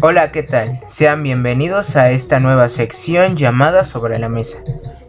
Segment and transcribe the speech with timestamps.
[0.00, 0.80] Hola, ¿qué tal?
[0.88, 4.58] Sean bienvenidos a esta nueva sección llamada Sobre la Mesa,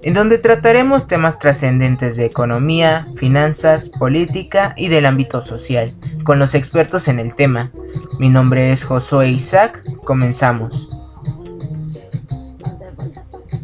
[0.01, 6.53] en donde trataremos temas trascendentes de economía, finanzas, política y del ámbito social, con los
[6.53, 7.71] expertos en el tema.
[8.19, 10.89] Mi nombre es Josué Isaac, comenzamos.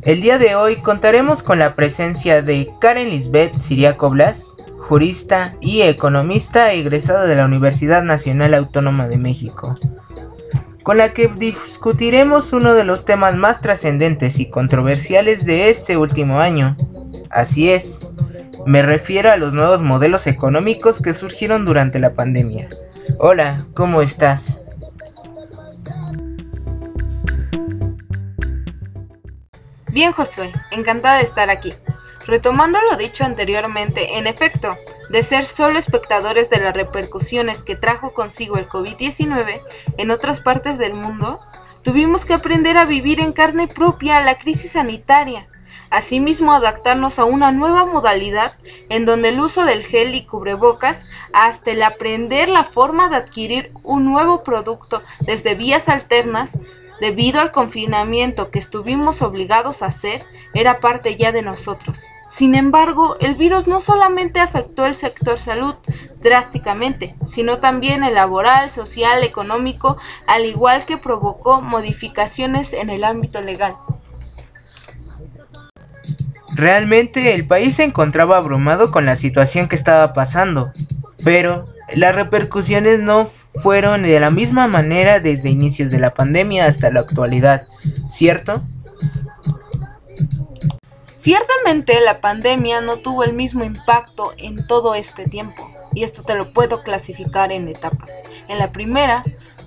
[0.04, 5.82] El día de hoy contaremos con la presencia de Karen Lisbeth Siriaco Blas, jurista y
[5.82, 9.78] economista egresada de la Universidad Nacional Autónoma de México
[10.84, 16.40] con la que discutiremos uno de los temas más trascendentes y controversiales de este último
[16.40, 16.76] año.
[17.30, 18.00] Así es,
[18.66, 22.70] me refiero a los nuevos modelos económicos que surgieron durante la pandemia.
[23.20, 24.66] Hola, ¿cómo estás?
[29.92, 31.74] Bien, Josué, encantada de estar aquí.
[32.30, 34.76] Retomando lo dicho anteriormente, en efecto,
[35.10, 39.60] de ser solo espectadores de las repercusiones que trajo consigo el COVID-19
[39.98, 41.40] en otras partes del mundo,
[41.84, 45.48] tuvimos que aprender a vivir en carne propia la crisis sanitaria,
[45.90, 48.54] asimismo adaptarnos a una nueva modalidad
[48.90, 53.72] en donde el uso del gel y cubrebocas hasta el aprender la forma de adquirir
[53.82, 56.60] un nuevo producto desde vías alternas
[57.02, 60.22] debido al confinamiento que estuvimos obligados a hacer
[60.54, 62.06] era parte ya de nosotros.
[62.30, 65.76] Sin embargo, el virus no solamente afectó el sector salud
[66.22, 73.42] drásticamente, sino también el laboral, social, económico, al igual que provocó modificaciones en el ámbito
[73.42, 73.74] legal.
[76.56, 80.72] Realmente el país se encontraba abrumado con la situación que estaba pasando,
[81.24, 83.30] pero las repercusiones no
[83.64, 87.66] fueron de la misma manera desde inicios de la pandemia hasta la actualidad,
[88.10, 88.62] ¿cierto?
[91.30, 96.34] Ciertamente la pandemia no tuvo el mismo impacto en todo este tiempo, y esto te
[96.34, 98.24] lo puedo clasificar en etapas.
[98.48, 99.24] En la primera,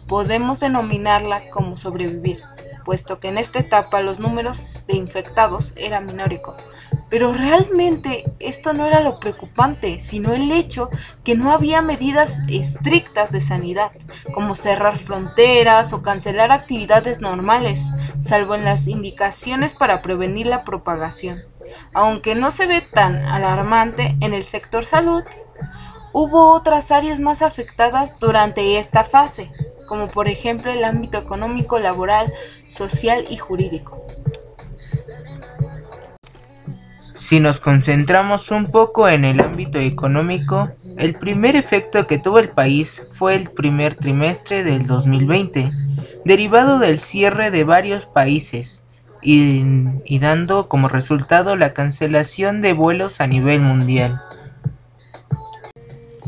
[0.08, 2.41] podemos denominarla como sobrevivir,
[2.84, 6.66] puesto que en esta etapa los números de infectados eran minóricos,
[7.12, 10.89] pero realmente esto no era lo preocupante, sino el hecho
[11.23, 13.91] que no había medidas estrictas de sanidad,
[14.33, 21.37] como cerrar fronteras o cancelar actividades normales, salvo en las indicaciones para prevenir la propagación.
[21.93, 25.23] Aunque no se ve tan alarmante en el sector salud,
[26.15, 29.50] hubo otras áreas más afectadas durante esta fase,
[29.87, 32.33] como por ejemplo el ámbito económico, laboral,
[32.71, 34.03] social y jurídico.
[37.22, 42.49] Si nos concentramos un poco en el ámbito económico, el primer efecto que tuvo el
[42.49, 45.71] país fue el primer trimestre del 2020,
[46.25, 48.87] derivado del cierre de varios países
[49.22, 49.65] y,
[50.05, 54.19] y, dando como resultado la cancelación de vuelos a nivel mundial.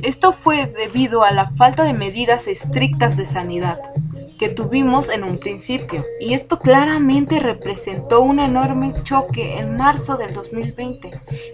[0.05, 3.79] Esto fue debido a la falta de medidas estrictas de sanidad,
[4.39, 10.35] que tuvimos en un principio, y esto claramente representó un enorme choque en marzo del
[10.35, 11.11] 2020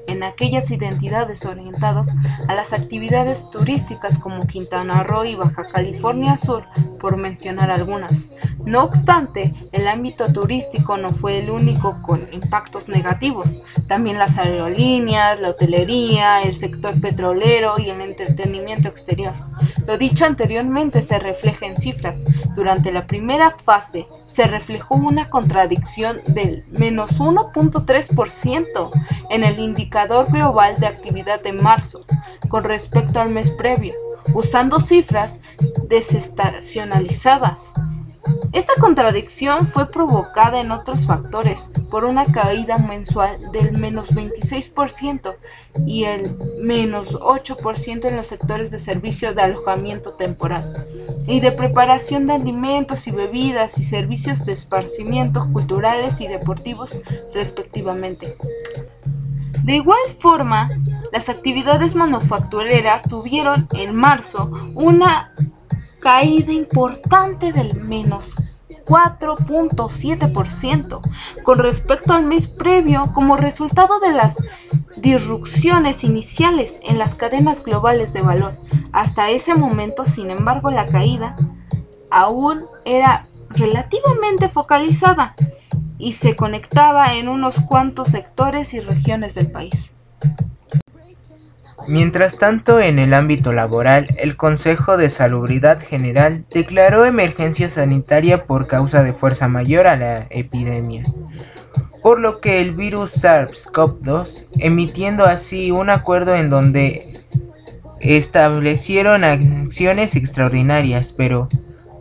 [0.08, 2.16] en aquellas identidades orientadas
[2.48, 6.64] a las actividades turísticas como Quintana Roo y Baja California Sur,
[6.98, 8.30] por mencionar algunas.
[8.64, 15.40] No obstante, el ámbito turístico no fue el único con impactos negativos, también las aerolíneas,
[15.40, 18.39] la hotelería, el sector petrolero y el entretenimiento
[18.88, 19.32] exterior.
[19.86, 22.24] Lo dicho anteriormente se refleja en cifras.
[22.54, 28.90] Durante la primera fase se reflejó una contradicción del menos 1.3%
[29.30, 32.04] en el indicador global de actividad de marzo
[32.48, 33.94] con respecto al mes previo,
[34.34, 35.40] usando cifras
[35.88, 37.72] desestacionalizadas.
[38.52, 45.36] Esta contradicción fue provocada en otros factores por una caída mensual del menos 26%
[45.86, 50.86] y el menos 8% en los sectores de servicio de alojamiento temporal
[51.28, 57.00] y de preparación de alimentos y bebidas y servicios de esparcimiento culturales y deportivos
[57.32, 58.34] respectivamente.
[59.62, 60.68] De igual forma,
[61.12, 65.30] las actividades manufactureras tuvieron en marzo una
[66.00, 68.34] caída importante del menos
[68.86, 71.00] 4.7%
[71.44, 74.42] con respecto al mes previo como resultado de las
[74.96, 78.54] disrupciones iniciales en las cadenas globales de valor.
[78.92, 81.36] Hasta ese momento, sin embargo, la caída
[82.10, 85.36] aún era relativamente focalizada
[85.98, 89.94] y se conectaba en unos cuantos sectores y regiones del país.
[91.90, 98.66] Mientras tanto, en el ámbito laboral, el Consejo de Salubridad General declaró emergencia sanitaria por
[98.66, 101.02] causa de fuerza mayor a la epidemia,
[102.02, 107.12] por lo que el virus SARS-CoV-2, emitiendo así un acuerdo en donde
[108.00, 111.48] establecieron acciones extraordinarias, pero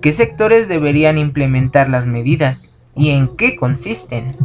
[0.02, 4.38] ¿Qué sectores deberían implementar las medidas y en qué consisten?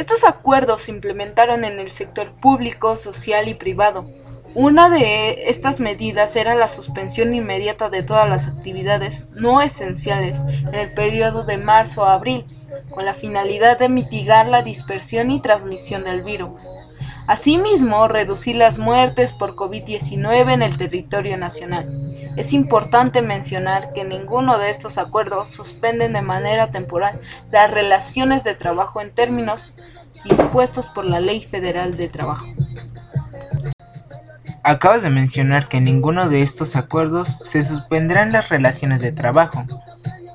[0.00, 4.06] Estos acuerdos se implementaron en el sector público, social y privado.
[4.54, 10.74] Una de estas medidas era la suspensión inmediata de todas las actividades no esenciales en
[10.74, 12.46] el periodo de marzo a abril,
[12.88, 16.62] con la finalidad de mitigar la dispersión y transmisión del virus.
[17.26, 21.86] Asimismo, reducir las muertes por COVID-19 en el territorio nacional.
[22.36, 28.54] Es importante mencionar que ninguno de estos acuerdos suspenden de manera temporal las relaciones de
[28.54, 29.74] trabajo en términos
[30.24, 32.46] dispuestos por la Ley Federal de Trabajo.
[34.62, 39.64] Acabas de mencionar que en ninguno de estos acuerdos se suspenderán las relaciones de trabajo.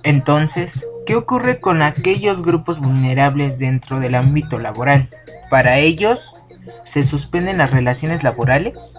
[0.04, 5.10] Entonces, ¿qué ocurre con aquellos grupos vulnerables dentro del ámbito laboral?
[5.50, 6.36] ¿Para ellos
[6.84, 8.98] se suspenden las relaciones laborales?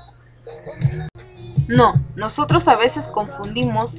[1.69, 3.99] No, nosotros a veces confundimos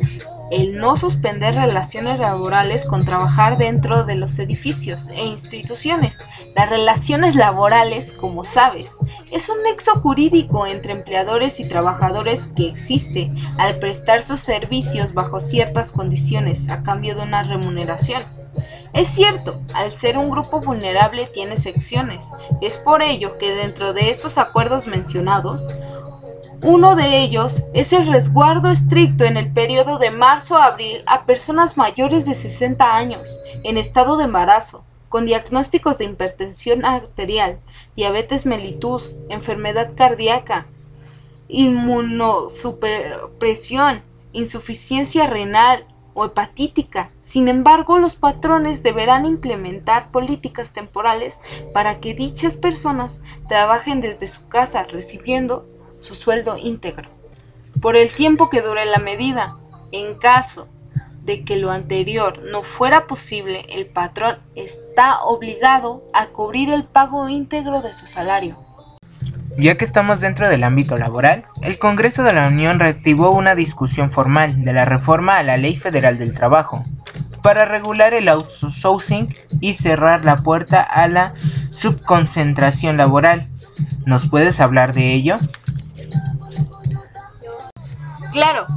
[0.52, 6.26] el no suspender relaciones laborales con trabajar dentro de los edificios e instituciones.
[6.56, 8.92] Las relaciones laborales, como sabes,
[9.32, 15.42] es un nexo jurídico entre empleadores y trabajadores que existe al prestar sus servicios bajo
[15.42, 18.22] ciertas condiciones a cambio de una remuneración.
[18.94, 22.32] Es cierto, al ser un grupo vulnerable tiene secciones.
[22.62, 25.78] Es por ello que dentro de estos acuerdos mencionados,
[26.64, 31.26] uno de ellos es el resguardo estricto en el periodo de marzo a abril a
[31.26, 37.60] personas mayores de 60 años en estado de embarazo, con diagnósticos de hipertensión arterial,
[37.96, 40.66] diabetes mellitus, enfermedad cardíaca,
[41.48, 44.02] inmunosupresión,
[44.34, 47.12] insuficiencia renal o hepatítica.
[47.22, 51.40] Sin embargo, los patrones deberán implementar políticas temporales
[51.74, 55.68] para que dichas personas trabajen desde su casa recibiendo
[56.08, 57.10] su sueldo íntegro,
[57.82, 59.54] por el tiempo que dure la medida.
[59.92, 60.70] En caso
[61.24, 67.28] de que lo anterior no fuera posible, el patrón está obligado a cubrir el pago
[67.28, 68.58] íntegro de su salario.
[69.58, 74.10] Ya que estamos dentro del ámbito laboral, el Congreso de la Unión reactivó una discusión
[74.10, 76.84] formal de la reforma a la Ley Federal del Trabajo
[77.42, 81.34] para regular el outsourcing y cerrar la puerta a la
[81.70, 83.50] subconcentración laboral.
[84.06, 85.36] ¿Nos puedes hablar de ello?
[88.38, 88.68] Claro.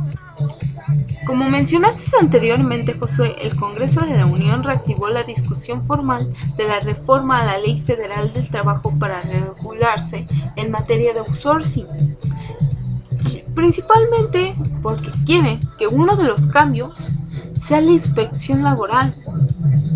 [1.27, 6.81] Como mencionaste anteriormente, Josué, el Congreso de la Unión reactivó la discusión formal de la
[6.81, 10.25] reforma a la Ley Federal del Trabajo para regularse
[10.57, 11.87] en materia de outsourcing.
[13.55, 16.95] Principalmente porque quiere que uno de los cambios
[17.55, 19.15] sea la inspección laboral,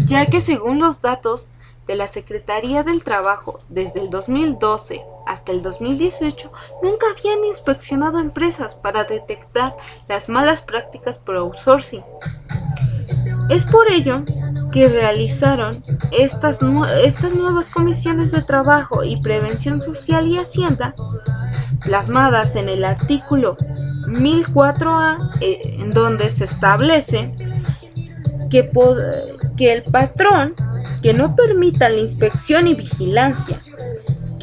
[0.05, 1.52] ya que según los datos
[1.87, 5.02] de la Secretaría del Trabajo desde el 2012
[5.34, 6.50] hasta el 2018
[6.82, 9.76] nunca habían inspeccionado empresas para detectar
[10.08, 12.04] las malas prácticas por outsourcing.
[13.50, 14.22] Es por ello
[14.72, 15.82] que realizaron
[16.12, 16.60] estas,
[17.02, 20.94] estas nuevas comisiones de trabajo y prevención social y hacienda,
[21.84, 23.56] plasmadas en el artículo
[24.06, 27.34] 1004A, eh, en donde se establece
[28.50, 28.70] que,
[29.56, 30.52] que el patrón
[31.02, 33.58] que no permita la inspección y vigilancia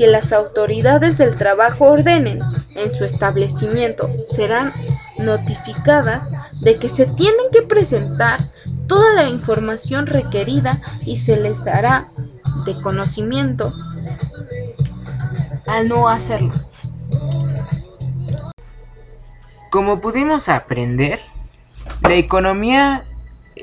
[0.01, 2.39] que las autoridades del trabajo ordenen
[2.73, 4.73] en su establecimiento serán
[5.19, 6.29] notificadas
[6.61, 8.39] de que se tienen que presentar
[8.87, 12.09] toda la información requerida y se les hará
[12.65, 13.71] de conocimiento
[15.67, 16.51] al no hacerlo.
[19.69, 21.19] Como pudimos aprender,
[22.01, 23.05] la economía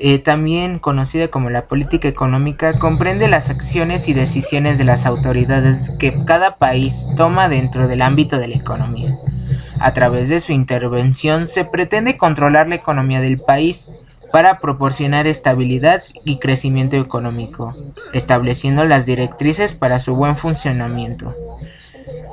[0.01, 5.91] eh, también conocida como la política económica, comprende las acciones y decisiones de las autoridades
[5.99, 9.09] que cada país toma dentro del ámbito de la economía.
[9.79, 13.91] A través de su intervención se pretende controlar la economía del país
[14.31, 17.73] para proporcionar estabilidad y crecimiento económico,
[18.13, 21.33] estableciendo las directrices para su buen funcionamiento.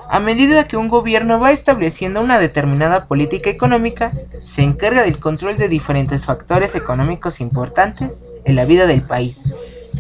[0.09, 4.11] A medida que un gobierno va estableciendo una determinada política económica,
[4.41, 9.55] se encarga del control de diferentes factores económicos importantes en la vida del país,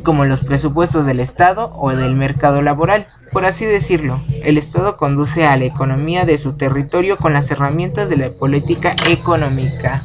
[0.04, 3.08] como los presupuestos del Estado o del mercado laboral.
[3.32, 8.08] Por así decirlo, el Estado conduce a la economía de su territorio con las herramientas
[8.08, 10.00] de la política económica.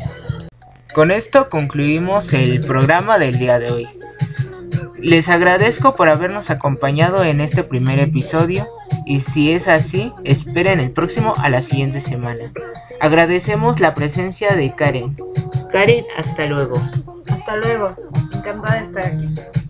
[0.95, 3.87] Con esto concluimos el programa del día de hoy.
[5.01, 8.67] Les agradezco por habernos acompañado en este primer episodio
[9.07, 12.51] y si es así, esperen el próximo a la siguiente semana.
[12.99, 15.15] Agradecemos la presencia de Karen.
[15.71, 16.75] Karen, hasta luego.
[17.29, 17.95] Hasta luego.
[18.31, 19.60] Encantada de estar aquí.